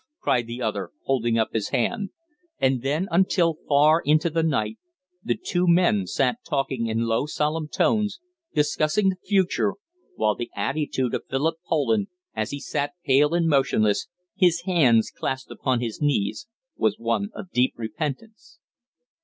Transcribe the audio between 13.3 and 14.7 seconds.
and motionless, his